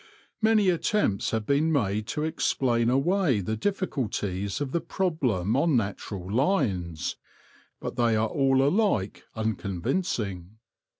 [0.41, 6.27] Many attempts have been made to explain away the difficulties of the problem on natural
[6.33, 7.17] lines,
[7.79, 10.57] but they are all alike unconvincing.